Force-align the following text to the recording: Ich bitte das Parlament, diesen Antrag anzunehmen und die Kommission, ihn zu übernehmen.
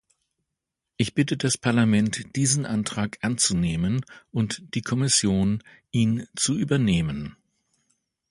Ich 0.97 1.13
bitte 1.13 1.37
das 1.37 1.59
Parlament, 1.59 2.35
diesen 2.35 2.65
Antrag 2.65 3.19
anzunehmen 3.21 4.03
und 4.31 4.63
die 4.73 4.81
Kommission, 4.81 5.61
ihn 5.91 6.25
zu 6.35 6.57
übernehmen. 6.57 7.35